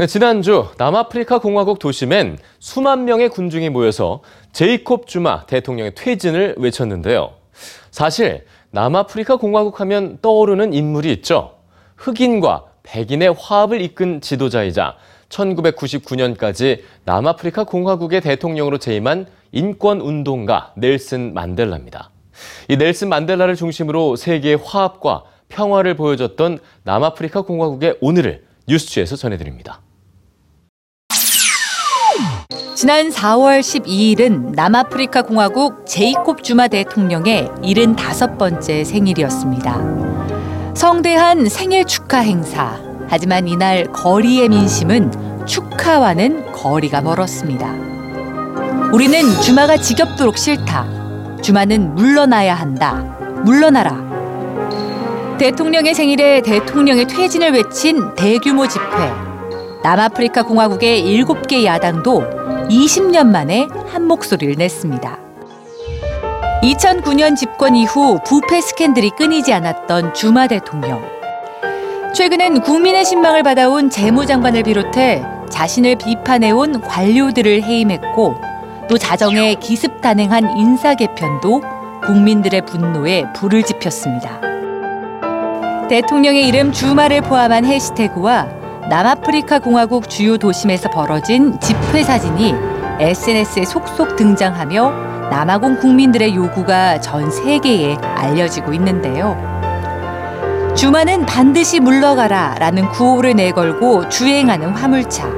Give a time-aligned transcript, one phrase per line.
[0.00, 4.22] 네, 지난주 남아프리카 공화국 도심엔 수만 명의 군중이 모여서
[4.54, 7.34] 제이콥 주마 대통령의 퇴진을 외쳤는데요.
[7.90, 11.56] 사실 남아프리카 공화국 하면 떠오르는 인물이 있죠.
[11.98, 14.96] 흑인과 백인의 화합을 이끈 지도자이자
[15.28, 22.08] 1999년까지 남아프리카 공화국의 대통령으로 재임한 인권운동가 넬슨 만델라입니다.
[22.68, 29.82] 이 넬슨 만델라를 중심으로 세계의 화합과 평화를 보여줬던 남아프리카 공화국의 오늘을 뉴스취에서 전해드립니다.
[32.80, 40.72] 지난 4월 12일은 남아프리카 공화국 제이콥 주마 대통령의 75번째 생일이었습니다.
[40.74, 42.80] 성대한 생일 축하 행사.
[43.06, 47.70] 하지만 이날 거리의 민심은 축하와는 거리가 멀었습니다.
[48.94, 51.36] 우리는 주마가 지겹도록 싫다.
[51.42, 52.94] 주마는 물러나야 한다.
[53.44, 55.36] 물러나라.
[55.38, 59.29] 대통령의 생일에 대통령의 퇴진을 외친 대규모 집회.
[59.82, 65.18] 남아프리카 공화국의 7개 야당도 20년 만에 한 목소리를 냈습니다.
[66.62, 71.02] 2009년 집권 이후 부패 스캔들이 끊이지 않았던 주마 대통령.
[72.14, 78.34] 최근엔 국민의 신망을 받아온 재무장관을 비롯해 자신을 비판해온 관료들을 해임했고
[78.88, 81.62] 또 자정에 기습 단행한 인사 개편도
[82.04, 84.40] 국민들의 분노에 불을 지폈습니다.
[85.88, 92.54] 대통령의 이름 주마를 포함한 해시태그와 남아프리카 공화국 주요 도심에서 벌어진 집회 사진이
[92.98, 99.36] SNS에 속속 등장하며 남아공 국민들의 요구가 전 세계에 알려지고 있는데요.
[100.74, 105.28] 주마는 반드시 물러가라 라는 구호를 내걸고 주행하는 화물차.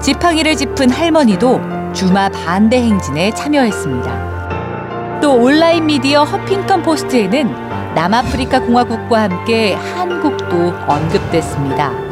[0.00, 1.60] 지팡이를 짚은 할머니도
[1.92, 5.20] 주마 반대 행진에 참여했습니다.
[5.20, 12.07] 또 온라인 미디어 허핑턴 포스트에는 남아프리카 공화국과 함께 한국도 언급됐습니다.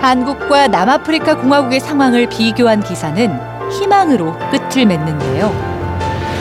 [0.00, 3.36] 한국과 남아프리카 공화국의 상황을 비교한 기사는
[3.72, 5.52] 희망으로 끝을 맺는데요.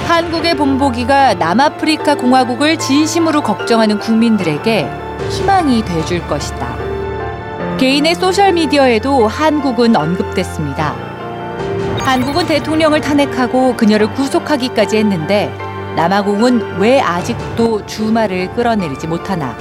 [0.08, 4.88] 한국의 본보기가 남아프리카 공화국을 진심으로 걱정하는 국민들에게
[5.32, 6.78] 희망이 돼줄 것이다.
[7.78, 10.94] 개인의 소셜미디어에도 한국은 언급됐습니다.
[12.00, 15.52] 한국은 대통령을 탄핵하고 그녀를 구속하기까지 했는데
[15.96, 19.58] 남아공은 왜 아직도 주말을 끌어내리지 못하나?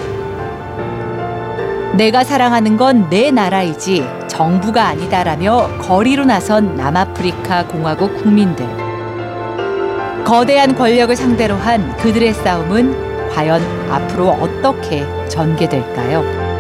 [1.97, 8.67] 내가 사랑하는 건 내 나라이지 정부가 아니다라며 거리로 나선 남아프리카 공화국 국민들.
[10.25, 16.56] 거대한 권력을 상대로 한 그들의 싸움은 과연 앞으로 어떻게 전개될까요?